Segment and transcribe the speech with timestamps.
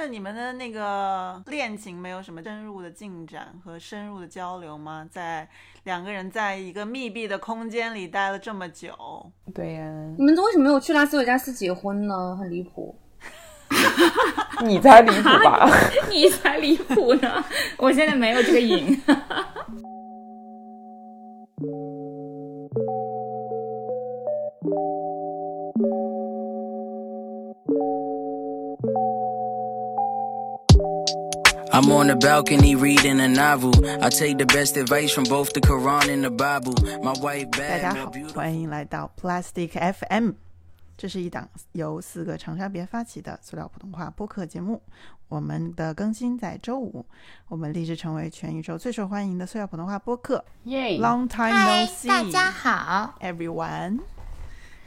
[0.00, 5.04] 那你们的那个恋情没有什么深入的进展和深入的交流吗？
[5.10, 5.48] 在
[5.82, 8.94] 两个人在一个密闭的空间里待了这么久，
[9.52, 9.84] 对呀，
[10.16, 12.36] 你们为什么没有去拉斯维加斯结婚呢？
[12.38, 12.96] 很离谱。
[14.62, 15.68] 你才离谱吧？
[16.08, 17.44] 你才离谱呢！
[17.76, 19.02] 我现在没有这个瘾。
[31.78, 33.70] I'm on the balcony reading a novel.
[34.02, 36.74] I take the best advice from both the Quran and the Bible.
[37.04, 40.32] My wife 大家 bad, 好.欢迎来到 Plastic FM，
[40.96, 44.82] 这是一档由四个长沙别发起的塑料普通话播客节目。
[45.28, 47.06] 我们的更新在周五，
[47.46, 50.44] 我们立志成为全宇宙最受欢迎的塑料普通话播客。
[50.64, 53.14] 耶！Long time no，see，大家好。
[53.20, 54.00] everyone。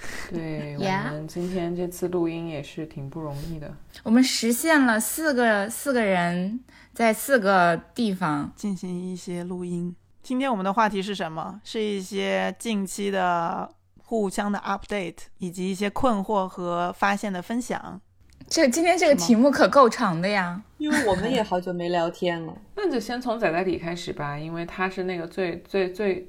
[0.31, 3.73] 对， 我们今天这次录音也是挺不容易的。
[4.03, 6.59] 我们实现了四个四个人
[6.93, 8.51] 在四个地方。
[8.55, 9.95] 进行一些录音。
[10.23, 11.59] 今天我们的话题是什么？
[11.63, 17.99] 是一些近期的互相的 update，以及一些困惑和发现的分享。
[18.47, 20.61] 这今天这个题目可够长的呀！
[20.77, 22.53] 因为我们也好久没聊天了。
[22.75, 26.27] 那就先从仔仔里开始吧，因为他是那个最最最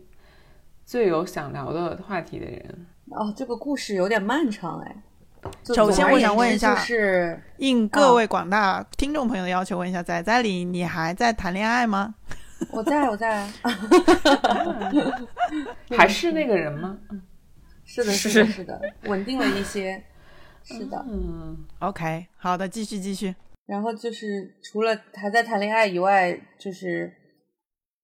[0.87, 2.87] 最有想聊的话题的人。
[3.15, 4.97] 哦，这个故事有点漫长哎。
[5.75, 12.15] 首先我想问一下就是应各位广大听众朋友的要求，问一下，仔仔里你还在谈恋爱吗？
[12.71, 13.49] 我在我在，
[15.91, 16.97] 还是那个人吗？
[17.85, 20.01] 是的，是的，是的，稳定了一些，
[20.63, 21.05] 是的。
[21.09, 23.35] 嗯，OK，好的，继续继续。
[23.67, 27.13] 然后就是除了还在谈恋爱以外，就是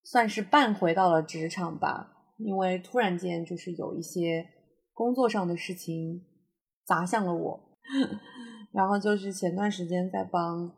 [0.03, 4.45] 算是半回到了职场吧，因为突然间就是有一些
[4.99, 6.21] 工作上的事情
[6.85, 7.61] 砸向了我，
[8.75, 10.73] 然后就是前段时间在帮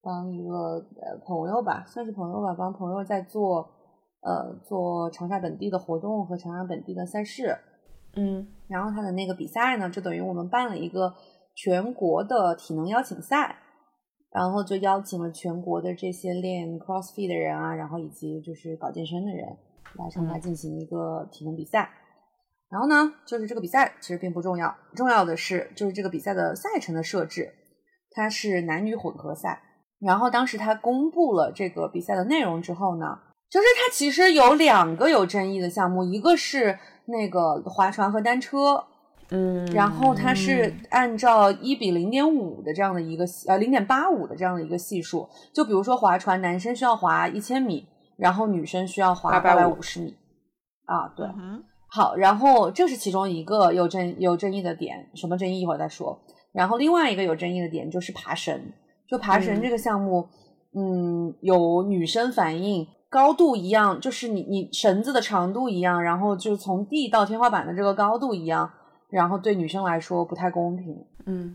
[0.00, 3.68] 帮一个呃朋友吧，算是朋友吧，帮朋友在做
[4.22, 7.58] 呃做长沙本地的活动和长沙本地的赛事，
[8.16, 8.48] 嗯。
[8.66, 11.12] 然后他的那个比赛呢，就等于我们办了一个
[11.54, 13.58] 全国的体能邀请赛，
[14.30, 19.46] 然后就邀请了全国的这些练 CrossFit 的人啊，然后以及就是搞健身的人
[19.98, 21.90] 来长沙进行一个体能比赛。
[22.74, 27.54] 然后呢，就是这个比赛其实并不重要，重要的是就是这个比赛的赛程的设置，
[28.10, 29.62] 它是男女混合赛。
[30.00, 33.16] 然后当时他公布了这个比赛的内容之后呢，
[33.48, 36.76] 就是它其实有两个有争议的项目，一个是
[37.06, 38.84] 那个划船和单车，
[39.30, 47.86] 嗯，然后它是按照一比零点五的这样的一个呃零点八五的这样的一个系数，就比如说划船，男生需要划一千米，
[48.16, 50.16] 然后女生需要划八百五十米，
[50.86, 51.24] 啊，对，
[51.94, 56.20] 好，然后这是其中一个有争有争议的点，什么争议一会儿再说。
[56.50, 58.60] 然后另外一个有争议的点就是爬绳，
[59.06, 60.26] 就爬绳嗯这个项目，
[60.74, 68.68] 嗯有女生反映高度一样，就是你你绳子的长度一样，然后就是从地到天花板的这个高度一样，
[69.08, 70.96] 然后对女生来说不太公平。
[71.26, 71.54] 嗯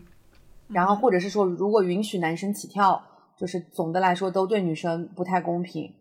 [0.68, 3.02] 然后或者是说，如果允许男生起跳，
[3.36, 5.92] 就是总的来说都对女生不太公平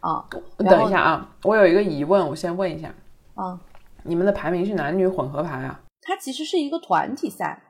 [0.00, 0.28] 啊。
[0.58, 2.94] 等一下啊，我有一个疑问，我先问一下，
[3.34, 3.58] 啊，
[4.04, 5.80] 你们的排名是男女混合排啊？
[6.02, 7.62] 它其实是一个团体赛。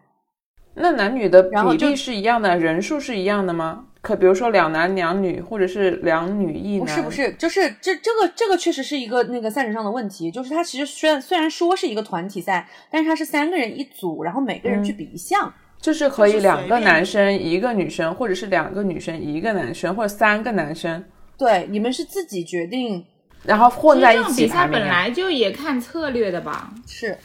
[0.75, 3.87] 那男女的比例是一样的，人数是一样的吗？
[4.01, 6.87] 可比如说两男两女，或者是两女一男？
[6.87, 15.53] 不是不，是，就是这这个这个确实是一个那个赛程上的问题，就是它其实虽然虽然说是一个团体赛，但是它是三个人一组，然后每个人去比一项。
[15.81, 21.03] 就是可以两个男生一个女生，或者是两个女生一个男生，或者三个男生，
[21.39, 23.03] 对，你们是自己决定
[23.45, 24.87] 然后混在一起比赛本。
[24.87, 26.73] 来就也看策略的吧？
[26.87, 27.17] 是，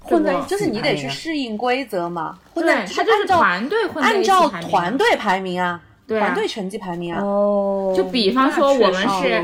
[0.00, 6.26] 混在一起就是你得去适应规则嘛，混对，在它就是团队混在一起按照团队排名啊，对啊。
[6.26, 7.22] 团队成绩排名啊。
[7.22, 9.42] 哦，就比方说我们是。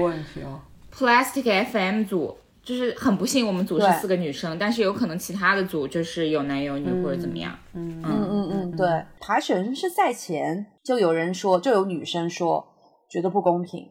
[0.99, 7.53] Plastic FM 组，就是很不幸我们组是四个女生，但是有可能其他的组就是有男有女或者怎么样。
[7.75, 12.67] 嗯嗯嗯嗯，对，爬绳是赛前就有人说，就有女生说
[13.11, 13.87] 觉得不公平，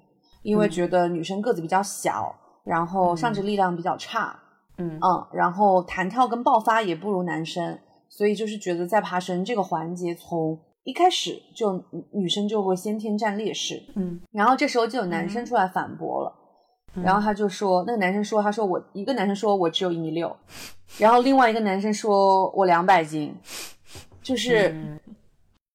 [0.46, 2.34] 因为觉得女生个子比较小，
[2.64, 4.40] 然后上肢力量比较差，
[4.78, 5.00] 嗯。
[5.02, 16.32] 嗯，然后弹跳跟爆发也不如男生，所以就是觉得在爬绳这个环节，从一开始就女生就会先天占劣势，嗯，然后这时候就有男生出来反驳了。
[17.04, 20.34] 然后他就说，那个男生说，他说我一个男生说我只有一米六，
[21.00, 23.36] 然后另外一个男生说我两百斤，
[24.22, 25.00] 就是、嗯。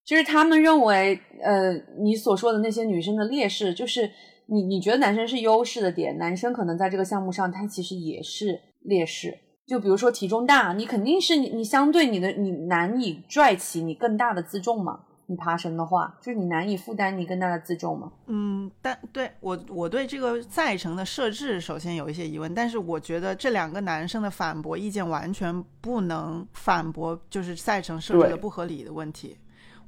[0.03, 4.11] 就是他们认为，呃，你所说的那些女生的劣势，就是
[4.51, 9.39] 你你觉得男生是优势的点，男生可能在这个项目上他其实也是劣势。
[9.67, 18.11] 就比如说体重大，你肯定是你你相对你的你难以拽起你更大的自重嘛，你爬绳的话，就是你难以负担你更大的自重嘛。
[18.27, 29.37] 嗯，但对我我对这个赛程的设置首先有一些疑问，但是我觉得这两个男生的反驳意见完全不能反驳，就是赛程设置的不合理的问题。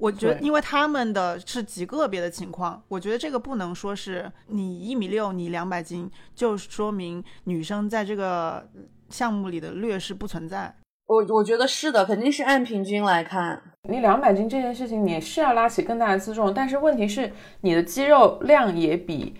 [0.03, 8.69] 我觉得，因为他们的是极个别的情况，我觉得这个不能说是你一米六，你两百斤，就说明女生在这个
[9.09, 10.75] 项目里的劣势不存在。
[11.07, 13.63] 我我觉得是的，肯定是按平均来看。
[13.89, 19.35] 你两百斤这件事情，你是要拉起更大的自重，但是问题是你的肌肉量也比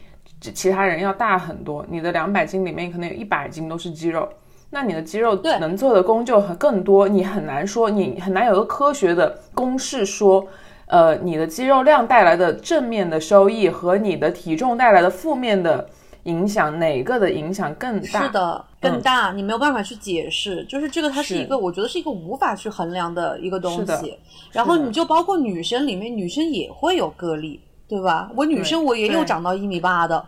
[0.55, 1.85] 其他人要大很多。
[1.89, 4.29] 你的两百斤里面可能有一百斤都是肌肉，
[4.75, 7.07] 那你的肌肉对能做的功就很更多。
[7.07, 10.47] 你很难说，你很难有个科学的公式说，
[10.87, 15.87] 呃，你的肌肉量带来的正面的收益和你的体重带来的负面的
[16.23, 18.23] 影响，哪个的影响更大？
[18.23, 24.19] 是的，更大，你没有办法去解释，就是这个，它是是一个，我觉得是一个无法去衡量的一个东西。
[24.53, 28.31] 然后你就包括女生里面，女生也会有个例，对吧？
[28.35, 30.25] 我女生我也有长到一米八的，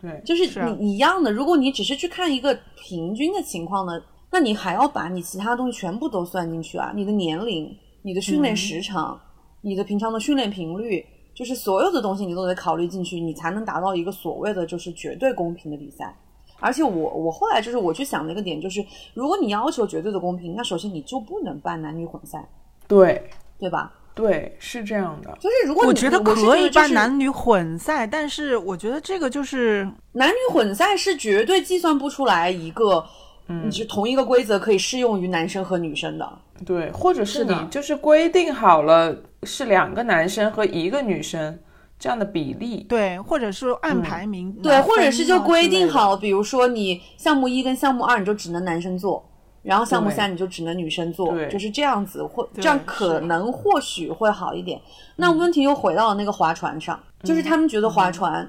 [0.00, 1.32] 对，就是你一样的。
[1.32, 4.00] 如果你只是去看一个平均的情况呢，
[4.30, 9.20] 那你还要把你其他东西全部都算进去啊，你的年龄、你的训练时长、
[9.62, 11.04] 你的平常的训练频率。
[11.34, 16.16] 就是所有的东西你都得考虑进去，你才能达到一个所谓的就是绝对公平的比赛。
[16.60, 18.82] 而且我我后来就是我去想了一个点，就是
[19.12, 22.48] 如果你要求绝对的公平，那首先你就不能办男女混赛，
[22.88, 23.22] 对，
[23.58, 23.92] 对吧？
[24.16, 25.36] 对，是这样的。
[25.38, 33.04] 就是如果你我觉得可以就是办男女混赛，但是我觉得这个就是男女混赛是绝对计算不出来一个，
[33.48, 36.26] 嗯，是同一个规则可以适用于男生和女生的。
[36.64, 41.58] 对，或者是你就是规定好了是两个男生和一个女生
[41.98, 42.86] 这样的比例。
[42.88, 49.28] 对，或者是按嗯排名拿对，或者是就规定好，比如说你项目一跟项目二你就只能男生做，
[49.66, 54.80] 然后项目对三你就只能女生做，就是这样子，或这样可能或许会好一点。
[55.16, 58.48] 那问题又回到了那个划船上，就是他们觉得划船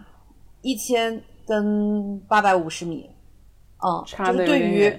[0.61, 3.09] 一千跟八百五十米，
[3.83, 4.93] 嗯，就是对于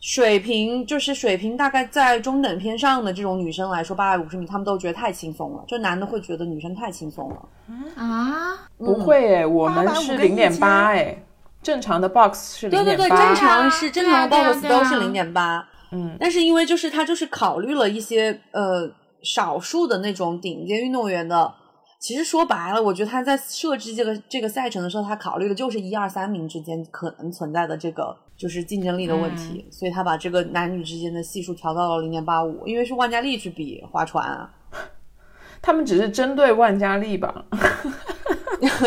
[0.00, 7.48] 水平就是水平大概在中等偏上的这种女生来说，八百五十米他们都觉得太轻松了，就男的会觉得女生太轻松了。
[7.96, 11.23] 啊，不会诶，我们是零点八1000诶，
[11.64, 13.26] 正常的 box 是对对对，零点八。
[13.26, 18.88] 正常是正常的 box 都是零点八，嗯，但是因为就是他就是考虑了一些呃
[19.22, 21.52] 少数的那种顶尖运动员的，
[21.98, 34.50] 其实说白了，我觉得他在设置这个这个赛程的时候，他考虑的就是一二三名之间可能存在的这个就是竞争力的问题，所以他把这个男女之间的系数调到了零点八五，因为是万佳丽去比划船啊，
[35.62, 37.46] 他们只是针对万佳丽吧？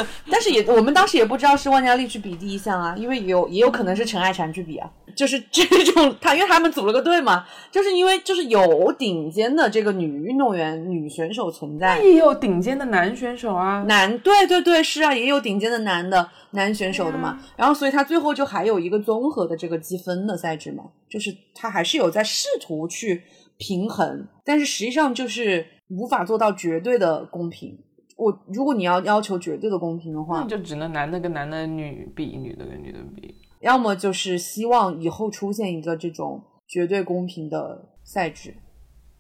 [0.30, 13.84] 但是也我们当时也不知道是万佳丽去比第一项啊，因为有也有可能是陈爱婵去比啊，就是 这种他因为他们组了个队嘛，就是因为就是有顶尖的这个女运动员、女选手存在，也有顶尖的男选手啊。
[13.88, 23.24] 男对对对是啊，也有顶尖的男的男选手的嘛，然后所以他最后就还有一个综合的这个积分的赛制嘛，就是他还是有在试图去
[23.58, 27.78] 平衡，但是实际上就是无法做到绝对的公平。
[28.18, 33.36] 我如果你要要求绝对的公平的话，那就只能男的跟男的女比，女的跟女的比。
[33.62, 38.56] 要么就是希望以后出现一个这种绝对公平的赛制，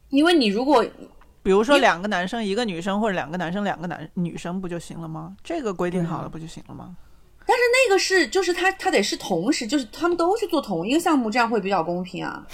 [0.10, 0.84] 因为你如果
[1.44, 5.36] 比如说两个男生一个女生，或者两个男生两个男女生不就行了吗？
[5.44, 6.98] 这个规定好了不就行了吗？
[7.46, 12.46] 但是那个是就是他他得是同时，就是他们都去做同一个项目，这样会比较公平啊。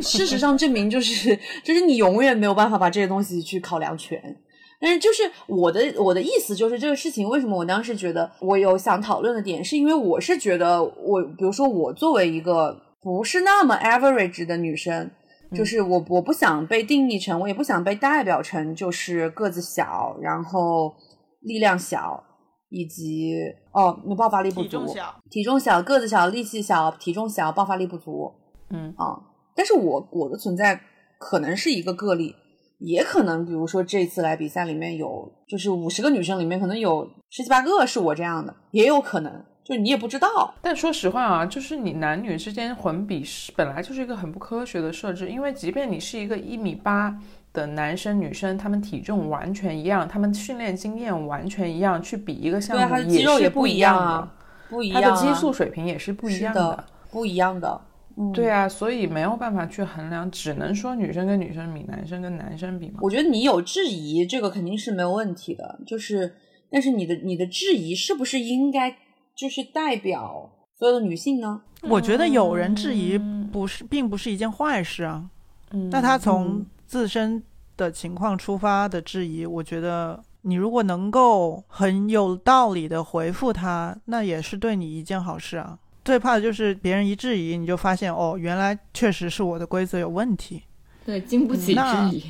[0.00, 4.40] 事实上证明就是就是你永远没有办法把这些东西去考量全。
[4.80, 15.10] 但是就是我的我的意思就是这个事情为什么我当时觉得我有想讨论的点，是因为我是觉得我比如说我作为一个不是那么 average 的女生，
[15.54, 20.94] 就是我我不想被定义成，我也不想被代表成就是个子小，然后
[21.42, 22.22] 力量小，
[22.70, 23.34] 以及
[23.72, 28.32] 哦那爆发力不足，体重小，体重小，个子小，力气小，体重小，爆发力不足。
[28.70, 28.94] 嗯。
[28.96, 29.16] 啊，
[29.54, 30.80] 但是我我的存在
[31.18, 32.34] 可能是一个个例，
[32.80, 39.32] 也可能比如说这次来比赛里面有，就是五十个女生里面可能有十七八个是我这样的，也有可能，
[39.62, 40.52] 就你也不知道。
[40.62, 47.14] 但说实话啊，就是你男女之间混比是本来就是一个很不科学的设置，因为即便你是一个一米八
[47.52, 54.34] 的男生女生，他们体重完全一样，他们训练经验完全一样，去比一个项目他的肌肉也不一样的，啊，
[54.70, 57.80] 不一样、啊，他的激素水平也是不一样是的，不一样的。
[58.16, 62.98] 嗯，对啊，所以没有办法去衡量，只能说女生跟女生比，男生跟男生比嘛。
[63.00, 65.80] 我觉得你有质疑，这个肯定是没有问题的。
[65.86, 66.34] 就是，
[66.70, 68.96] 但是你的你的质疑是不是应该
[69.36, 71.62] 就是代表所有的女性呢？
[71.82, 73.16] 我觉得有人质疑
[73.50, 75.30] 不是，并不是一件坏事啊。
[75.72, 77.42] 嗯那他从自身
[77.76, 85.78] 的情况出发的质疑，我觉得你如果能够很有道理的回复他，那也是对你一件好事啊。
[86.04, 90.62] 最怕的就是别人一质疑，你就发现哦，原来确实是我的规则有问题。
[91.04, 91.80] 对，经不起质
[92.12, 92.24] 疑。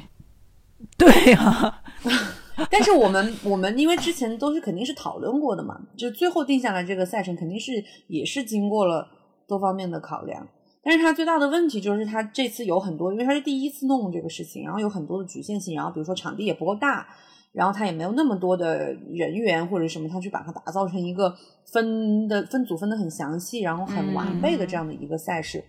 [0.97, 1.83] 对呀、
[2.71, 9.07] 但是我们我们因为之前都是肯定是讨论过的嘛，就最后定下来这个赛程肯定是也是经过了
[9.47, 10.49] 多方面的考量。
[10.83, 17.07] 但是它最大的问题就是它这次有很多，因为它是第一次弄这个事情，然后有很多的局限性，然后比如说场地也不够大，
[17.53, 21.35] 然后他也没有那么多的人员或者什么，他去把它打造成一个
[21.73, 25.65] 分的分组分的很详细，然后很完备的这样的一个赛事。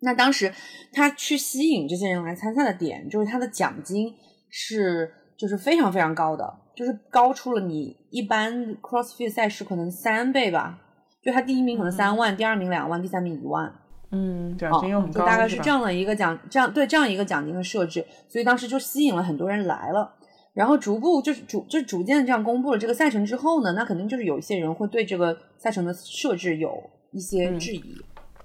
[0.00, 0.52] 那当时
[0.92, 4.12] 他去吸引这些人来参赛的点，就是他的奖金
[4.50, 6.44] 是就是非常非常高的，
[6.76, 10.78] 就是高出了你一般 CrossFit 赛事可能三倍吧。
[11.22, 13.72] 就他第一名可能三万，第二名两万，第三名一万。
[14.12, 20.14] 嗯，奖哦金又很高，就大概是这样的一个奖，这样对这样一个奖金的设置，所以当时就吸引了很多人来了。
[20.56, 26.82] 然后逐步就是逐就逐渐这样公布了这个赛程之后呢，那肯定就是有一些人会对这个赛程的设置有
[27.12, 27.82] 一些质疑，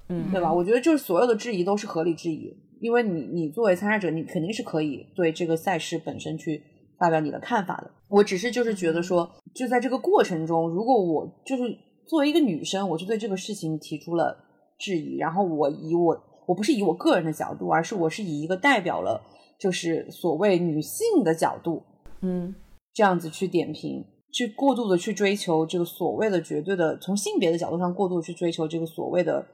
[0.09, 0.53] 嗯对吧？
[0.53, 6.61] 我觉得就是所有的质疑都是合理质疑，因为你你作为参赛者，你肯定是可以对这个赛事本身去
[6.99, 7.89] 发表你的看法的。
[8.09, 11.63] 我只是就是觉得说，就在这个过程中，如果我就是
[12.05, 14.37] 作为一个女生，我就对这个事情提出了
[14.77, 19.23] 质疑，然后我以我我不是以我个人的角度，而是我是以一个代表了
[19.57, 21.81] 就是所谓女性的角度，
[22.21, 22.53] 嗯
[22.93, 29.45] 这样子去点评，去过度的去追求这个所谓的绝对的，从性别的角度上过度去追求这个所谓的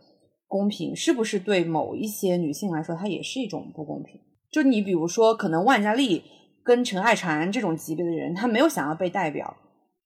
[0.48, 4.20] 公平，是不是对某一些女性来说，它也是一种不公平？
[4.52, 6.24] 就你比如说，可能万佳丽
[6.64, 9.56] 跟陈爱婵这种级别的人，她没有想要被代表，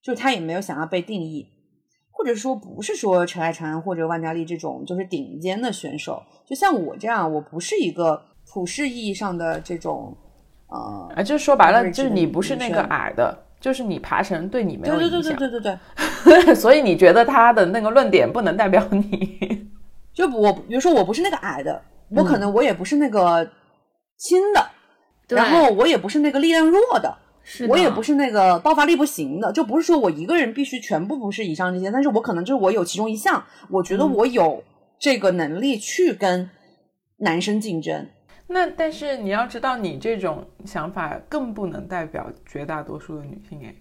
[0.02, 1.48] 就她也没有想要被定义，
[2.12, 10.18] 或者说不是说陈爱婵或者万佳丽这种就是顶尖的选手，就像我这样，我不是一个普世意义上的这种
[10.72, 15.78] 呃啊，就是说白了，就是你不是那个矮的，就是你爬绳对你没有对对影响，对对对
[16.24, 19.68] 对对， 所以你觉得他的那个论点不能代表你。
[20.14, 23.46] 就我比如说我不是那个矮的，我嗯可能我也不是那个
[24.18, 24.66] 轻的，
[25.28, 34.64] 对然后我也不是那个力量弱的，是我也不是那个爆发力不行的，就不是说我一个人必须全部不是以上这些，但是我可能就是我有其中一项，我觉得嗯我有
[35.00, 36.50] 这个能力去跟
[37.18, 38.08] 男生竞争。
[38.52, 43.76] 那但是你要知道，你这种想法更不能代表绝大多数的女性哎，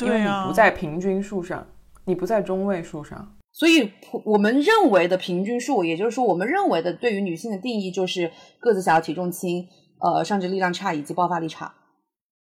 [0.00, 1.66] 因为对啊，你不在平均数上，
[2.04, 3.36] 你不在中位数上。
[3.52, 3.92] 所以，
[4.24, 8.30] 我们认为的平均数，也就是说，我们认为的对于女性的定义就是
[8.60, 9.66] 个子小、体重轻、
[9.98, 11.74] 呃，上肢力量差以及爆发力差，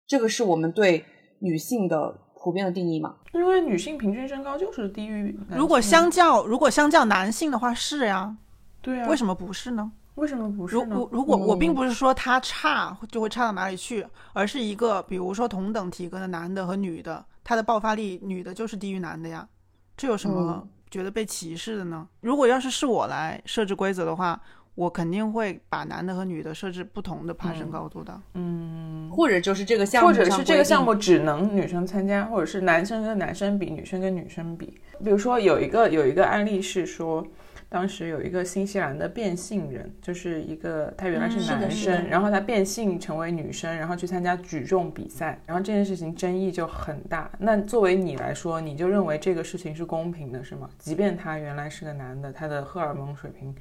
[0.07, 1.05] 这个是我们对
[1.39, 3.15] 女性的普遍的定义嘛？
[3.33, 8.37] 因为女性平均身高就是低于如果相较如果相较男性的话是呀，
[8.83, 9.93] 对啊，为什么不是呢？
[10.17, 11.09] 为什么不是呢如如？
[11.13, 19.49] 如果我嗯并不是说他差就会差到哪里去，而是一个比如说同等体格的男的和女的，他的爆发力女的就是低于男的呀，
[19.97, 22.07] 这有什么嗯觉得被歧视的呢？
[22.21, 24.41] 如果要是是我来设置规则的话，
[24.75, 28.19] 我肯定会把男的和女的设置不同的爬升高度的。
[28.35, 34.79] 嗯，或者就是这个项目或者是这个项目只能女生参加，或者是男生跟男生比，女生跟女生比。
[35.05, 37.27] 比如说有一个有一个案例是说，
[37.69, 47.31] 当时有一个新西兰的变性人，就是一个他原来是男生，然后他变性成为女生，然后去参加举重比赛，然后这件事情争议就很大。
[47.39, 50.71] 那作为你来说，你就认为这个事情是公平的，是吗？
[50.79, 53.55] 即便他原来是个男的，他的荷尔蒙水平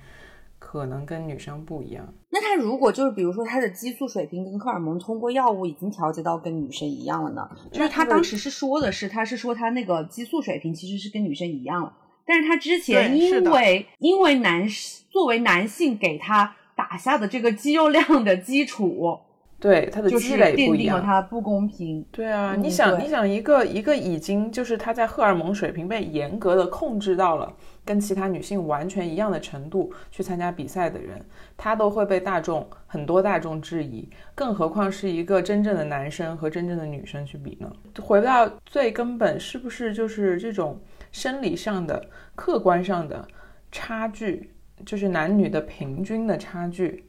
[0.60, 2.14] 可能跟女生不一样。
[2.30, 7.50] 那他如果就是比如说他的激素水平跟荷尔蒙通过药物已经调节到跟女生一样了呢？
[7.72, 11.94] 就是他当时是说的是，他是说他那个激素水平其实是跟女生一样了，
[12.26, 14.68] 但是他之前因为因为男
[15.10, 19.18] 作为男性给他打下的这个肌肉量的基础，
[19.60, 21.02] 对他的积累不奠定了一样。
[21.02, 22.06] 他不公平。
[22.12, 27.52] 对啊，嗯你想，你想一个一个已经就是他在荷尔蒙水平被严格的控制到了
[27.86, 31.24] 跟其他女性完全一样的程度去参加比赛的人，
[31.56, 37.72] 他都会被大众很多大众质疑，更何况是一个真正的男生和真正的女生去比呢？
[38.02, 40.78] 回到最根本，是不是就是这种
[41.16, 43.26] 生理上的、客观上的
[43.72, 44.52] 差距，
[44.86, 47.06] 就是男女的平均的差距？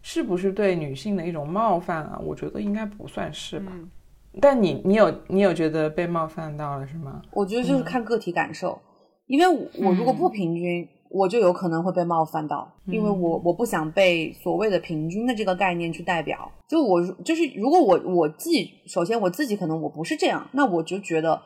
[0.00, 2.18] 是不是对女性的一种冒犯啊？
[2.24, 3.70] 我觉得应该不算是吧。
[3.74, 3.90] 嗯
[4.40, 7.20] 但你你有你有觉得被冒犯到了是吗？
[7.32, 8.80] 我觉得就是看个体感受，
[9.26, 16.50] 因为我我如果不平均，我就有可能会被冒犯到，因为我我不想被所谓的平均的这个概念去代表。
[16.68, 21.42] 就我就是如果我我自己，首先我自己可能我不是这样，那我就觉得，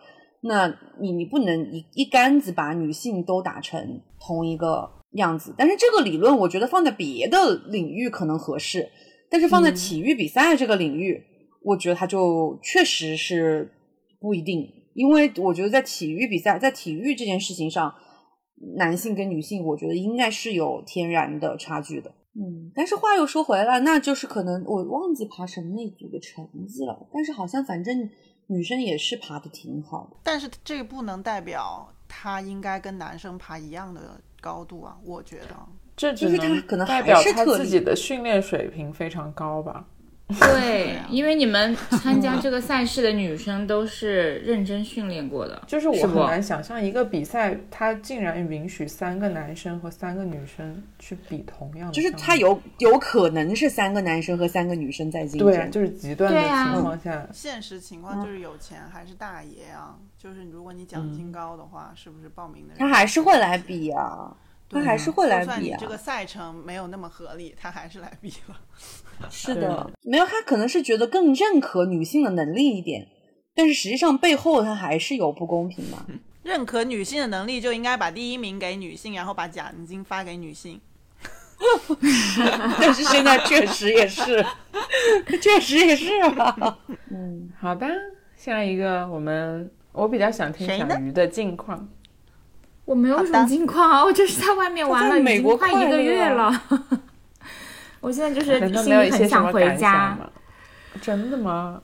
[0.46, 0.68] 那
[1.00, 5.54] 你你不能一一竿子把女性都打成同一个样子。
[5.56, 8.88] 但是这个理论，我觉得放在别的领域可能合适，
[9.30, 11.20] 但是放在体育比赛这个领域。
[11.62, 13.72] 我觉得它就确实是
[14.20, 17.90] 不一定，因为我觉得在体育比赛，在体育这件事情上，
[18.76, 22.10] 男性跟女性，我觉得应该是有天然的差距的。
[22.34, 28.10] 嗯，但是话又说回来，那就是可能我忘记爬绳那组的成绩了，但是好像反正
[28.46, 30.16] 女生也是爬的挺好的。
[30.22, 35.56] 但是这个不能代表她应该跟男生爬一样的高度啊，我觉得。
[35.96, 39.86] 这只就是他能可能代表是特例他自己的训练水平非常高吧。
[40.40, 65.76] 对，因为你们参加这个赛事的女生都是认真训练过的， 就是我很难想象一个比赛，它竟然允许三个男生和三个女生去比同样的就是他有有可能是三个男生和三个女生在竞争，对啊，就是极端的情况下，现实情况就是有钱还是大爷啊，就是如果你奖金高的话，是不是报名的人他还是会来比啊，对他还是会来就算比啊。
[65.76, 68.60] 你这个赛程没有那么合理，他还是来比了。
[69.30, 73.06] 是的，没有他可能是觉得更认可女性的能力一点，
[73.54, 76.04] 但是实际上背后他还是有不公平嘛。
[76.42, 80.80] 认可女性的能力，就应该把第一名给女性，然后把奖金发给女性。
[82.78, 84.44] 但是现在确实也是，
[85.40, 86.78] 确实也是啊。
[87.10, 87.86] 嗯，好的，
[88.36, 91.88] 下一个我们我比较想听小鱼的近况。
[92.84, 96.62] 我没有什么近况啊，我就是在外面玩了已在美国经快一个月快乐了。
[98.00, 100.16] 我现在就是心里很想回家，
[101.00, 101.80] 真的吗？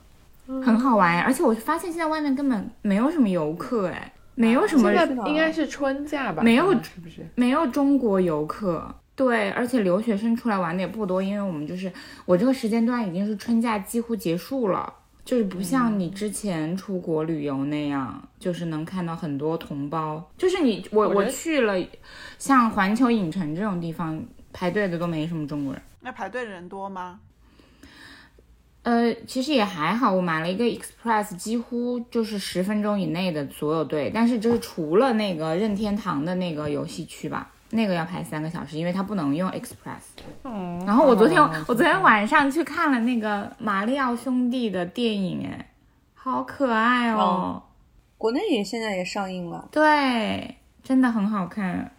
[0.47, 1.21] 很好玩。
[1.21, 6.43] 而且我发现现在外面根本没有什么游客，哎，没有什么现在应该是春假吧？
[6.43, 7.25] 没有是不是？
[7.35, 8.93] 没有中国游客。
[9.15, 11.91] 对，而且留学生出来玩的也不多，因为我们就是
[12.25, 14.91] 我这个时间段已经是春假几乎结束了，
[15.31, 20.29] 就是不像你之前出国旅游那样，就是能看到很多同胞。
[20.37, 21.81] 就是你我我去了，
[22.37, 24.21] 像环球影城这种地方
[24.51, 25.81] 排队的都没什么中国人。
[26.01, 27.21] 那排队的人多吗？
[28.83, 40.03] 呃，其实也还好，我买了一个 Express，几乎就是十分钟以内的所有队，但是就是除了那个任天堂的那个游戏区吧，那个要排三个小时，因为它不能用 Express。
[40.43, 45.71] 嗯，然后我昨天好好好我昨天晚上去看了那个马里奥兄弟的电影，哎，
[46.13, 47.63] 好可爱哦，
[48.17, 51.91] 国内也现在也上映了，对，真的很好看，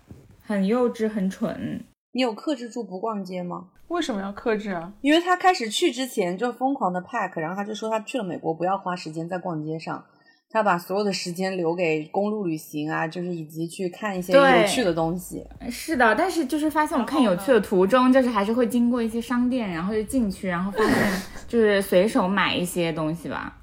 [0.42, 1.84] 很幼稚，很蠢。
[2.12, 3.68] 你有克制住不逛街吗？
[3.88, 4.92] 为什么要克制啊？
[5.00, 10.04] 因为他开始去之前就疯狂的 pack，然后他就说他去了美国不要花时间在逛街上，
[10.52, 15.42] 他把所有的时间留给公路旅行啊，就是以及去看一些有趣的东西。
[15.70, 23.56] 是的，但是就是发现我看有趣的途中，就是还是会经过一些商店，然后就进去，然后发现 就是随手买一些东西吧。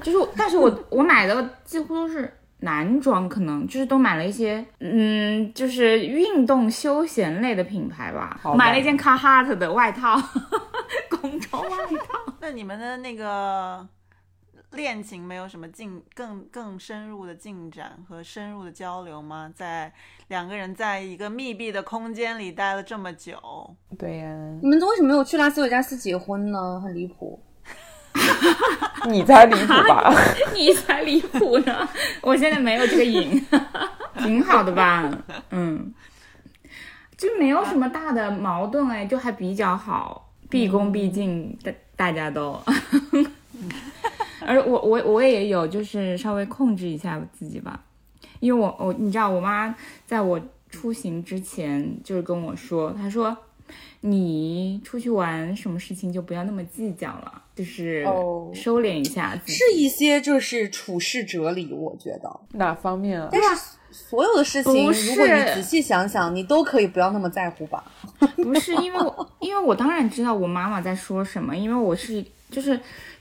[0.00, 8.38] 就是，但是我 我买的几乎都是男装，可能就是都买了一些，嗯，就是运动休闲类的品牌吧。
[8.44, 10.16] 吧买了一件卡哈特的外套，
[11.10, 11.68] 工装外
[12.06, 12.32] 套。
[12.40, 13.84] 那你们的那个
[14.72, 19.50] 恋情没有什么进更更深入的进展和深入的交流吗？
[19.54, 19.92] 在
[20.28, 23.38] 两个人在一个密闭的空间里待了这么久，
[23.98, 24.28] 对呀，
[24.62, 26.80] 你们为什么没有去拉斯维加斯结婚呢？
[26.80, 27.42] 很离谱。
[29.08, 30.12] 你才离谱吧？
[30.52, 31.88] 你才离谱呢！
[32.20, 33.46] 我现在没有这个瘾，
[34.18, 35.08] 挺好的吧？
[35.50, 35.94] 嗯，
[37.16, 42.60] 就没有什么大的矛盾哎，就还比较好，毕恭毕敬，大大家都。
[44.48, 47.84] 而我我我也有，就是稍微控制一下自己吧，
[48.40, 49.74] 因为我我你知道，我妈
[50.06, 53.36] 在我出行之前就是跟我说，她说
[54.00, 59.58] 你出去玩什么事情就不要那么计较了，就是哦收敛一下自己。
[59.58, 62.40] 是一些就是处世哲理，我觉得。
[62.52, 63.28] 哪方面啊？
[63.30, 63.48] 但是
[63.90, 67.84] 所有的事情，不是如果你仔细想想，你都可以不要那么在乎吧。
[68.36, 72.78] 不是因为我，因为我当然知道我妈妈在说什么，因为我是就是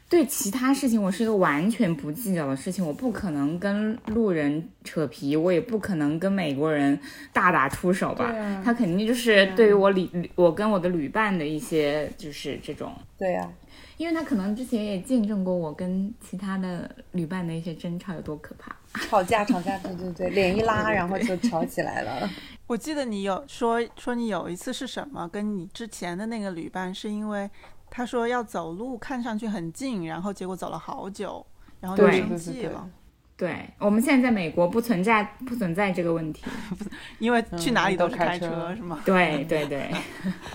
[0.09, 6.97] 对其他事情我是一个完全不计较的事情，我不可能跟路人扯皮，我也不可能跟美国人
[7.33, 8.25] 大打出手吧。
[8.25, 13.51] 啊他肯定就是对于我旅旅我跟我的旅伴的一些就是这种，对呀、
[13.97, 18.73] 因为他可能之前也见证过我跟其他的旅伴的一些争吵有多可怕。
[19.09, 22.29] 吵架吵架，对对对，脸一拉，然后就吵起来了。
[22.65, 25.27] 我记得你有说说你有一次是什么？
[25.27, 27.49] 跟你之前的那个旅伴是因为
[27.97, 31.43] 他说要走路看上去很近，然后结果走了好久，
[31.79, 32.89] 然后你对生对对气了，
[33.35, 36.45] 对我们现在在美国不存在不存在这个问题。
[37.17, 39.01] 因为去哪里都开开车车是吗？
[39.03, 39.91] 对对对，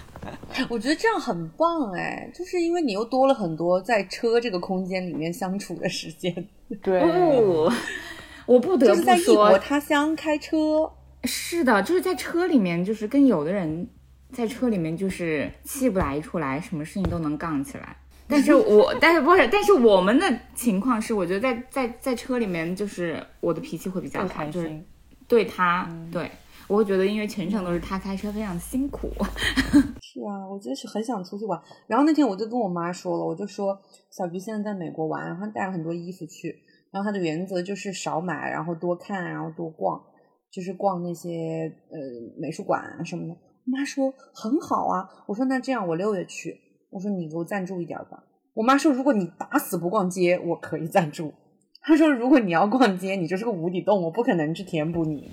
[0.70, 6.32] 我觉得这样很棒哎，就是因为你又多了很多在车这个空间里面相处的时间，
[6.80, 7.72] 对，哦，
[8.46, 10.88] 我不得不就是在异国说，他乡开车。
[11.24, 13.88] 是的，就是在车里面，就是跟有的人
[14.32, 17.96] 在车里面就是气不来一处来，什么事情都能杠起来。
[18.26, 24.82] 但是我，但是不是，但是我们的情况是，我觉得在在在车里面，就是我的脾气会比较更好，就是。
[25.28, 26.30] 对他，对
[26.68, 29.08] 我会觉得，因为全程都是他开车，非常辛苦。
[30.02, 31.58] 是啊，我就是很想出去玩。
[31.86, 36.54] 然后那天我就跟我妈说了，我就说小菊现在在美国玩，然后带了很多衣服去，
[36.90, 40.02] 然后她的原则就是少买，然后多看，然后多逛，
[40.50, 41.98] 就是逛那些呃
[42.38, 43.34] 美术馆啊什么的。
[43.64, 48.24] 妈说很好啊，我说那这样我六月去，我说你给我赞助一点吧。
[48.54, 51.32] 我妈说如果你打死不逛街，我可以赞助。
[51.80, 55.30] 她说如果你要逛街，你就是个无底洞，我不可能去填补你。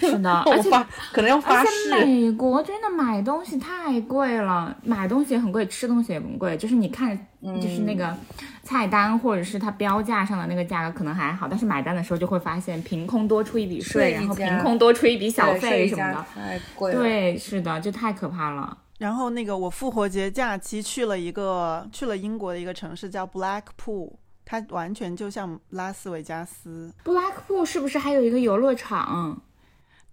[0.00, 0.70] 是的， 而且
[1.12, 2.04] 可能要发而且誓。
[2.04, 6.56] 美国真的买东西太贵了，买东西也很贵，吃东西也很贵。
[6.56, 8.16] 就是你看，就是那个
[8.62, 16.26] 菜单或者是它标价上的那个价格可能还好，但是买单的时候就会发现凭空多出一笔税，然后凭空多出一笔小费什么的。
[16.34, 17.00] 太贵了。
[17.00, 18.78] 对，是的，就太可怕了。
[18.98, 24.12] 然后那个我复活节假期去了一个去了英国的一个城市叫 Blackpool，
[24.44, 26.94] 它完全就像拉斯维加斯。
[27.04, 29.42] Blackpool 是不是还有一个游乐场？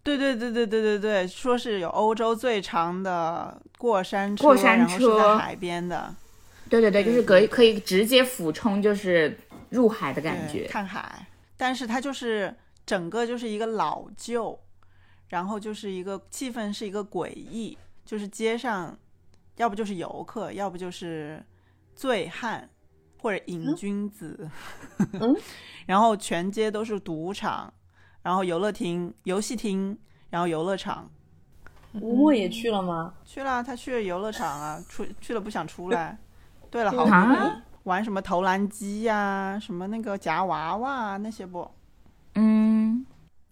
[0.03, 6.15] 对对对对对对对，说是有欧洲最长的过山车，过山然后是车在海边的。
[6.69, 9.37] 对对对，就是可以可以直接俯冲，就是
[9.69, 10.67] 入海的感觉。
[10.67, 11.25] 看海，
[11.57, 14.59] 但是它就是整个就是一个老旧，
[15.29, 18.97] 然后就是一个气氛是一个诡异，就是街上
[19.57, 21.43] 要不就是游客，要不就是
[21.95, 22.69] 醉汉
[23.19, 24.49] 或者瘾君子，
[25.13, 25.35] 嗯？
[25.87, 27.73] 然后全街都是赌场，
[28.21, 29.97] 然后游乐厅、游戏厅，
[30.29, 31.09] 然后游乐场。
[32.01, 33.13] 吴莫也去了吗？
[33.25, 36.17] 去了，他去了游乐场啊，出去了不想出来，
[36.69, 41.69] 对了好啊多地玩什么投篮机呀、什么那个夹娃娃啊那些不。
[42.35, 43.05] 嗯，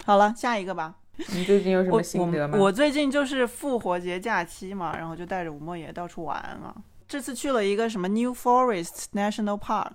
[0.06, 0.96] 好了，下一个吧。
[1.34, 2.58] 你最近有什么心得吗？
[2.60, 6.76] 我我最近就是复活节假期嘛，然后就带着吴莫也到处玩啊。
[7.08, 9.94] 这次去了一个什么 New Forest National Park，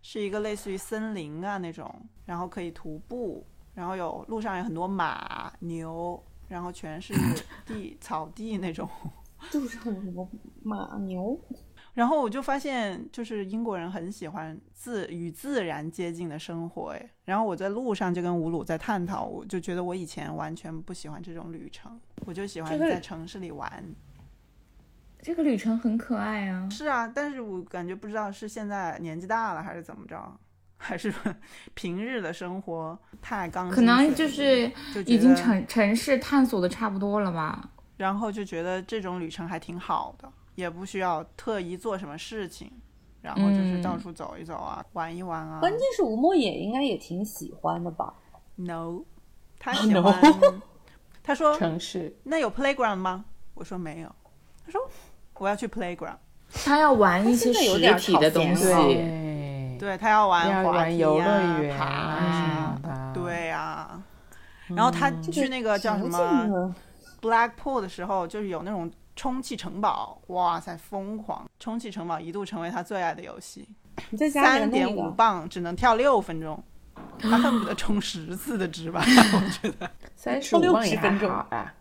[0.00, 7.14] 是一个类似于森林啊那种，然后可以徒步，然后有路上有很多马、牛，然后全是
[7.66, 8.88] 地草地那种。
[9.52, 10.28] 路上有什么
[10.62, 11.38] 马牛？
[11.94, 17.10] 然后我就发现，就是英国人很喜欢自与自然接近的生活，哎。
[17.24, 23.84] 然后我在路上就跟吴鲁在探讨，我就觉得我以前完全不喜欢这种旅程，我就喜欢在城市里玩。
[25.20, 26.68] 这个旅程很可爱啊。
[26.70, 30.40] 是啊，但是我感觉不知道是现在年纪大了还是怎么着，
[30.84, 31.14] 还是
[31.74, 34.70] 平日的生活太刚可能就是
[35.06, 37.70] 已经城城市探索的差不多了吧？
[37.96, 42.68] 然后就觉得这种旅程还挺好的，也不需要特意做什么事情，
[43.20, 45.60] 然后就是到嗯处走一走啊，玩一玩啊。
[45.60, 48.12] 关键是吴莫也应该也挺喜欢的吧
[48.56, 49.02] ？No，
[49.60, 50.34] 他 Oh, 喜 no 欢。
[51.22, 53.24] 他说 城市那有 playground 吗？
[53.54, 54.12] 我说没有。
[54.66, 54.80] 他说
[55.38, 56.16] 我要去 playground。
[56.52, 58.64] 他要玩一些他有点实体的东西。
[59.82, 62.78] 对对他要玩要滑梯玩游乐啊
[63.12, 64.00] 对啊。
[64.68, 66.72] 然后他去那个叫什么
[67.20, 71.44] Blackpool 的时候，就是有那种充气城堡，哇塞，疯狂！
[71.58, 73.68] 充气城堡一度成为他最爱的游戏，
[74.32, 76.62] 三点五磅只能跳六分钟，
[77.18, 79.02] 他恨不得充十次的值吧？
[79.04, 79.90] 我觉得。
[80.14, 81.74] 三十五磅也还分钟好啊。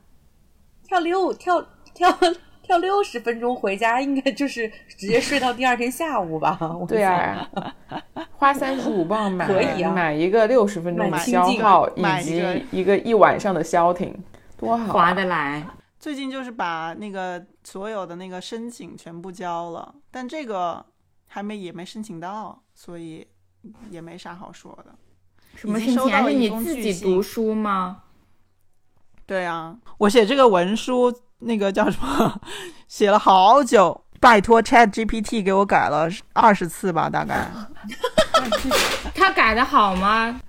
[0.84, 1.62] 跳六跳
[1.94, 2.32] 跳跳
[2.80, 6.58] 六十分钟回家，应该就是直接睡到第二天下午吧？
[6.88, 7.76] 对想，啊，
[8.32, 14.17] 花三十五磅买可以啊买一个六十分钟的买消耗，以买一个及一个一晚上的消停，
[14.58, 15.13] 多好、划啊！
[15.13, 15.65] 得来，
[16.00, 20.86] 最近就是把那个所有的那个申请全部交了，但这个
[21.28, 23.28] 还没也没申请到，所以
[23.89, 24.95] 也没啥好说的。
[25.56, 26.10] 什么收申请？
[26.10, 28.04] 还是你自己读书吗？
[29.26, 32.41] 对啊，我写这个文书，那个叫什么，
[32.88, 37.49] 写了好久，拜托 Chat GPT 给我改了二十次吧，大概。
[39.13, 40.39] 他改的好吗？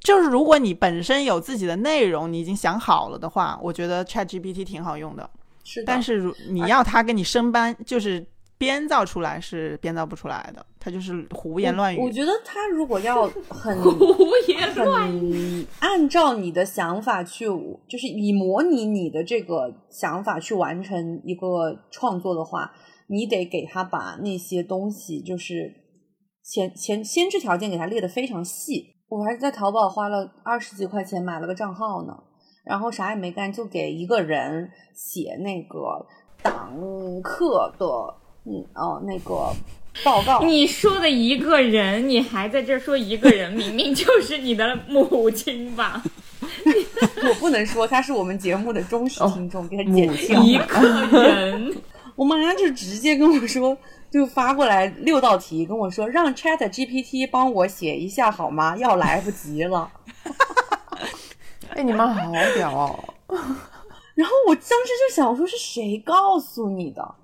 [0.00, 5.28] 就是如果你本身有自己的内容，你已经想好了的话，我觉得 Chat GPT 挺好用的。
[5.64, 8.24] 是的，但是如你要他给你生搬，就是
[8.58, 11.98] 编造出来是编造不出来的，他就是胡言乱语。
[12.00, 17.46] 我觉得他如果要 很胡言乱语按照你的想法去，
[17.88, 22.72] 就是以模拟你的这个想法去完成一个创作的话，
[23.06, 25.72] 你得给他把那些东西，就是
[26.42, 28.96] 前前先制条件给他列的非常细。
[29.08, 32.12] 我还是在淘宝花了二十几块钱买了个账号呢，
[32.64, 36.04] 然后啥也没干，就给一个人写那个
[36.42, 36.76] 党
[37.22, 37.86] 课的，
[38.48, 39.52] 嗯哦那个
[40.04, 40.42] 报告。
[40.42, 46.02] 你说的一个人，你还在这儿说一个人，明明就是你的母亲吧？
[47.28, 50.42] 我不能说他是我们节目的忠实听众，给他剪母掉。
[50.42, 51.76] 一个人，
[52.16, 53.76] 我妈就直接跟我说
[54.10, 58.76] ：“就发过来六道题，跟我说让 Chat GPT 帮我写一下好吗？
[58.78, 59.90] 要来不及了。
[61.74, 63.14] 哎，你妈好屌哦！
[64.14, 64.68] 然后我当时
[65.08, 67.14] 就想说，是谁告诉你的？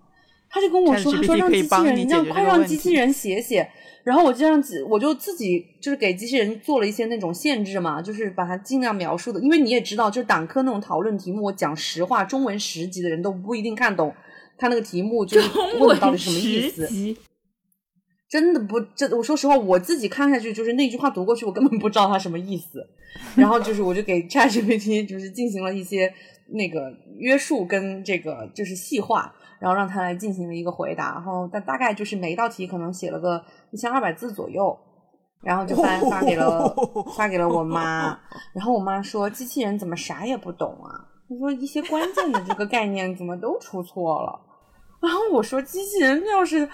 [0.55, 3.69] 他就跟我说，他说让机器人让快让机器人写写。
[4.05, 14.15] 然后我就让自我就自己就是给机器人做了一些那种限制嘛，就是把它尽量描述的，因为你也知道，就是党科那种讨论题目，我讲实话，中文十级的人都不一定看懂
[14.59, 15.49] 他那个题目就是
[15.81, 16.87] 问的到底什么意思。
[18.29, 22.87] 真的不，这我说实话，我自己看下去就是那句话读过去，我根本不知道它什么意思。
[23.37, 26.13] 然后就是我就给 ChatGPT 就是进行了一些
[26.49, 31.13] 那个约束跟这个就是细化，然后让他来进行了一个回答。
[31.15, 34.79] 然后大大概就是每一道题可能写了个一千二百字左右，
[35.43, 36.75] 然后就发发给了
[37.17, 38.19] 发给了我妈。
[38.53, 41.09] 然后我妈说机器人怎么啥也不懂啊？
[41.29, 44.39] 她说一些关键的这个概念怎么都出错了。
[45.01, 46.69] 然后我说机器人要是。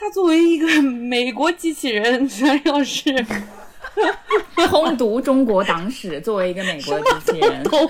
[0.00, 3.12] 他作为一个美国机器人，他要是
[4.68, 7.80] 通读中国党史，作为一个美国机器人，懂，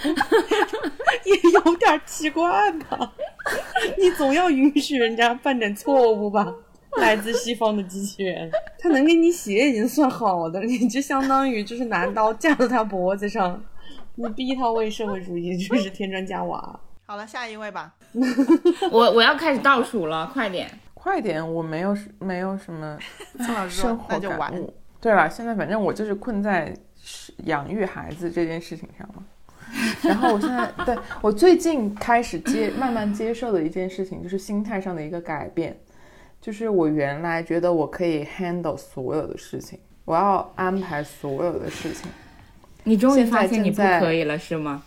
[1.27, 3.13] 也有点奇怪吧？
[3.99, 6.55] 你总要允许人家犯点错误吧？
[6.99, 13.63] 来自西方的机器人，他能给你写已经算好的，你就相当于就是拿刀架在他脖子上，
[14.17, 16.81] 你逼他为社会主义就是添砖加瓦。
[17.07, 17.95] 好了，下一位吧。
[18.91, 20.69] 我我要开始倒数了，快点！
[20.95, 22.99] 快点，我没有没有什么
[23.69, 24.51] 生活那就完。
[24.51, 24.75] 感悟。
[25.01, 26.75] 对了，现在反正我就是困在
[27.45, 29.23] 养育孩子这件事情上嘛。
[30.03, 35.79] 然后我现在对我最近开始接慢慢接受的一件事情，就是心态上的一个改变。
[36.41, 42.11] 就是我原来觉得我可以 handle 所有的事情，我要安排所有的事情。
[42.85, 44.83] 你终于发现你不可以了，是吗？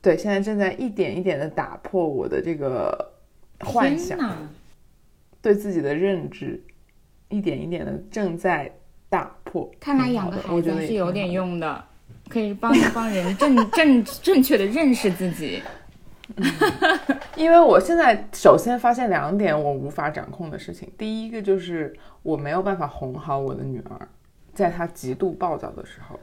[0.00, 3.12] 对，现在正在一点一点的打破我的这个
[3.60, 4.18] 幻想。
[5.40, 6.62] 对自己的认知，
[7.28, 8.72] 一点一点的正在
[9.08, 9.68] 打破。
[9.80, 11.32] 看来养个孩的我觉得也子是有点。
[11.32, 11.84] 用的，
[12.32, 15.62] 可以帮帮人正 正正确的认识自己。
[17.36, 24.08] 因为我现在首先发现两点我无法掌控的事情，第一个就是我没有办法哄好我的女儿，
[24.54, 26.18] 在她极度暴躁的时候。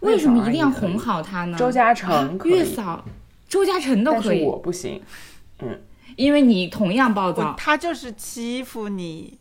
[0.00, 0.96] 为什么一定要哄？
[0.96, 1.58] 好她呢？
[1.58, 3.04] 周嘉诚可以月嫂、
[3.48, 5.02] 周嘉诚都但是可以，我不行。
[5.60, 5.76] 嗯
[6.16, 7.54] 因为你同样暴躁。
[7.56, 9.38] 他就是欺负你，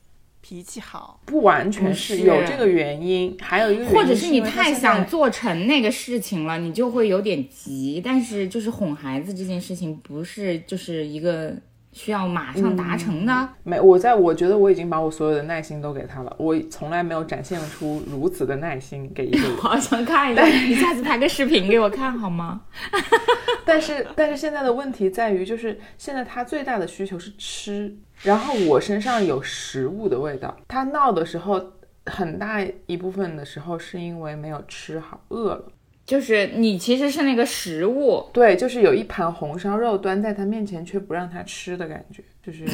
[0.49, 1.21] 脾气好。
[1.25, 8.01] 不完全是是有这个原因，还有一个原因或者是你太想做成那个事情了，你就会有点急。
[8.03, 11.53] 但是就是哄孩子这件事情，不是就是一个
[11.93, 13.49] 需要马上达成的。
[13.63, 19.51] 没，我在我觉得我已经把我所有的耐心都给他了，我从来没有展现出如此的耐心给一个 人。
[19.55, 22.61] 我好想看一下，你下次拍个视频给我看好吗？
[23.63, 30.55] 但是， 但是现在的问题在于，就是现在他最大的需求是吃，然后我身上有食物的味道。
[30.67, 31.73] 他闹的时候，
[32.05, 35.71] 很大一部分的时候是因为没有吃好，饿了。
[36.05, 42.65] 就是你其实是那个食物，对，就是有一盘红烧肉端在他面前，却不让他吃的感觉，就是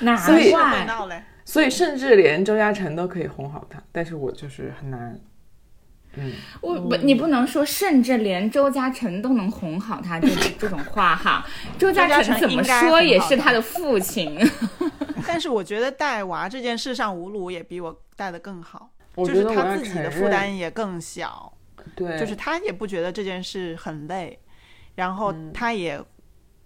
[0.00, 0.54] 难 所以。
[1.46, 5.18] 所以甚至连周嘉诚都可以哄好他，但是我就是很难。
[6.16, 11.44] 嗯，我不，你不能说，甚至连周嘉诚都能哄好他这 这种话哈。
[11.78, 14.38] 周嘉嘉诚诚怎么说也是他的父亲。
[15.28, 21.52] 但是我觉得带娃这件事上，吴鲁也比我带的更好，就是他自己的负担也更小，
[21.94, 24.38] 对，就是他也不觉得这件事很累，
[24.94, 26.00] 然后嗯他也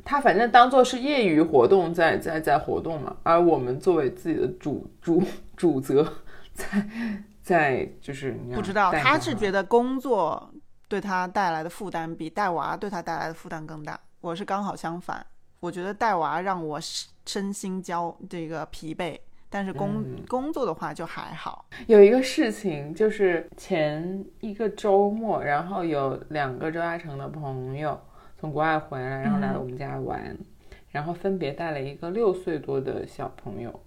[0.04, 5.22] 他反正当做是业余活动在在在活动嘛，而我们作为自己的主主
[5.56, 6.04] 主责，
[6.52, 6.66] 在
[7.50, 10.48] 在就是你不知道，他是觉得得工作
[10.88, 13.98] 对他带来的负担比带娃对他带来的负担更大。
[14.20, 15.26] 我是刚好相反，
[15.58, 21.64] 我觉得带娃让我身身心焦这个疲惫，但是工、嗯工作的话就还好。
[21.88, 28.00] 有一个事情，就是前一个周末，然后有两个周嘉诚的朋友
[28.38, 30.36] 从国外回来，然后来我们家玩，
[30.90, 33.80] 然后分别带了一个六岁多的小朋友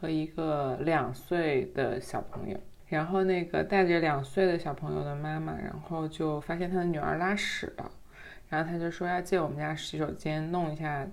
[0.00, 2.58] 和一个两岁的小朋友。
[2.88, 7.90] 然后那个带着两岁的小朋友的妈妈，然后就发现他的女儿拉屎了，
[8.48, 11.06] 然后他就说要借我们家洗手间弄一下，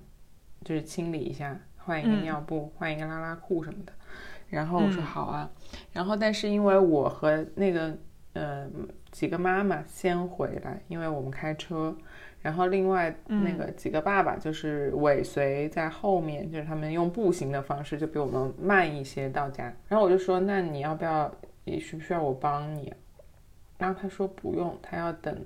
[0.64, 3.92] 就是清理一下，换一个嗯尿布，换一个拉拉裤什么的。
[4.48, 5.50] 然后我说嗯好啊，
[5.92, 7.98] 然后但是因为我和那个
[8.34, 8.70] 呃
[9.12, 11.94] 几个妈妈先回来，因为我们开车，
[12.42, 19.74] 然后另外那个几个爸爸就是尾随在后面，就是他们用步行的方式就比我们慢一些到家。
[19.90, 21.30] 然后我就说，那你要不要，
[21.66, 22.98] 也需不需要我帮你啊？
[23.78, 25.46] 然后她说不用，她要等，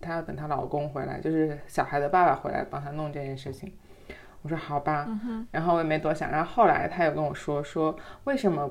[0.00, 3.70] 她要等她老公回来，就是小孩的爸爸回来帮她弄这件事情。
[4.42, 5.06] 我说好吧，
[5.50, 6.30] 然后我也没多想。
[6.30, 8.70] 然后后来她有跟我说说为什么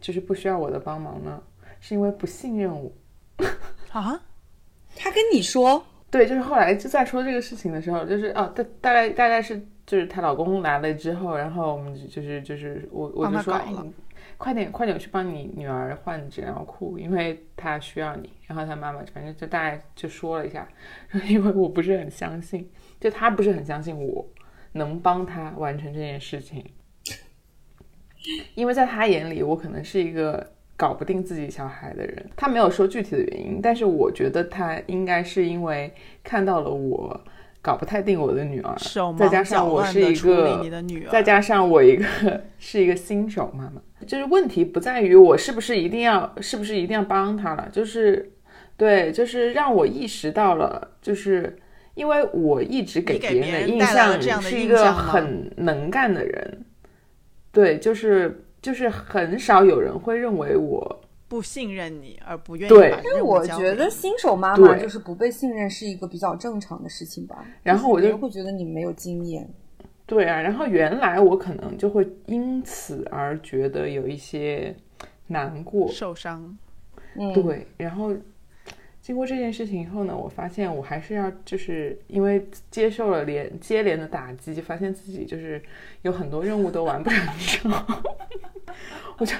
[0.00, 1.42] 就是不需要我的帮忙呢？
[1.80, 2.90] 是因为不信任我。
[3.92, 4.22] 啊，
[4.94, 13.60] 她跟你说，对，就是后来就在说这个事情的时候，就是哦，大大概大概是就是她老公来了之后，然后我们就就是就是我我就说，
[14.36, 18.30] 快点快点去帮你女儿换纸尿裤，因为她需要你。
[18.46, 20.68] 然后她妈妈反正就大概就说了一下，
[21.28, 22.70] 因为我不是很相信，
[23.00, 24.26] 就她不是很相信我
[24.72, 26.64] 能帮她完成这件事情，
[28.54, 30.52] 因为在她眼里我可能是一个。
[30.78, 35.90] 搞不定自己小孩的人，她没有说具体的原因，但是我觉得她应该是因为
[36.22, 37.18] 看到了我
[37.62, 42.04] 搞不太定我的女儿，手再加上我是一个你的女儿，再加上我一个
[42.58, 48.32] 是一个新手妈妈， 就是问题不在于我是不是一定要是不是一定要帮她了，就是
[48.76, 51.56] 对，就是让我意识到了，就是
[51.94, 56.64] 因为我一直给别人的印象是一个很能干的人，
[57.50, 63.70] 对，就是就是很少有人会认为我不信任你而不愿意把因为我任务交给你。
[63.70, 67.44] 觉得新手妈妈就是不被信任是一个比较正常的事情吧。
[67.62, 69.48] 然后我就会觉得你没有经验，
[70.06, 74.74] 对啊，然后原来我可能就会因此而觉得有一些
[75.26, 76.56] 难过，受伤，
[77.18, 78.14] 嗯，对，然后
[79.06, 85.62] 经过这件事情以后呢，我发现我还是要就是因为接受了连接连的打击，发现自己就是
[86.02, 87.70] 有很多任务都完不成
[89.16, 89.32] 我就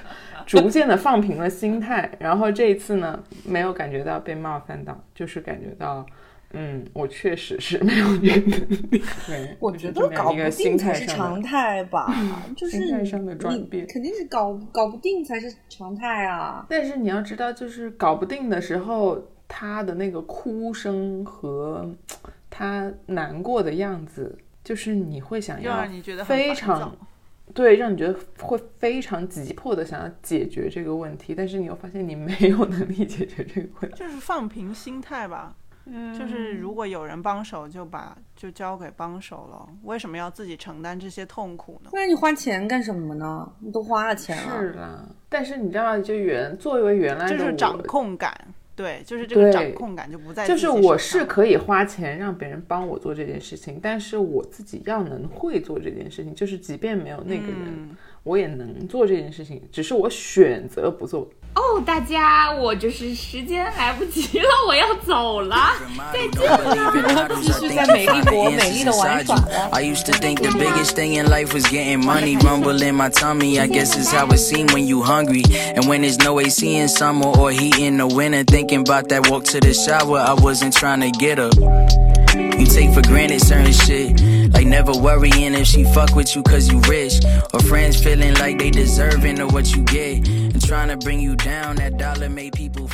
[0.46, 2.08] 逐渐的放平了心态。
[2.20, 6.06] 然后这一次呢，没有感觉到被冒犯到，就是感觉到。
[6.52, 8.60] 嗯，我确实是没有这个能
[8.92, 9.02] 力。
[9.26, 12.06] 对，我觉得 搞不定是常态吧，
[12.56, 16.64] 就是心态上的转你变肯定是搞搞不定才是常态啊。
[16.70, 21.88] 但是你要知道，就是搞不定的时候，他的那个哭声和
[22.50, 26.94] 他难过的样子，就是你会想要让你觉得非常
[27.54, 33.96] 对，让你觉得会非常急迫的想要解决这个问题，但是你又发现你没有能力解决这个问题。
[33.96, 35.54] 就是放平心态吧。
[35.88, 39.68] 嗯就是如果有人帮手，就把就交给帮手了。
[39.84, 41.90] 为什么要自己承担这些痛苦呢？
[41.90, 43.48] 不然你花钱干什么呢？
[43.60, 48.36] 你都花了钱了，是啦，但是你知道，就原作为原来的就是掌控感，
[48.76, 61.30] 对，就是这个掌控感就不在就是我是可以花钱让别人帮我做这件事情，但是我自己要能会做这件事情，就是即便没有那个人，嗯我也能做这件事情，只是我选择不做。
[61.56, 65.72] 哦，大家，我就是时间来不及了，我要走了。
[66.12, 66.44] 再见
[67.02, 69.70] 啦继续在美丽国美丽的玩耍了。
[69.72, 72.36] I used to think the biggest thing in life was getting money.
[72.36, 75.44] Rumble in my tummy, I guess it's how it seemed when you hungry.
[75.74, 79.30] And when there's no AC in summer or heat in the winter, thinking about that
[79.30, 81.54] walk to the shower, I wasn't trying to get up.
[82.72, 84.20] Take for granted certain shit,
[84.52, 87.24] like never worrying if she fuck with you cause you rich,
[87.54, 91.36] or friends feeling like they deserving of what you get, and trying to bring you
[91.36, 91.76] down.
[91.76, 92.90] That dollar made people.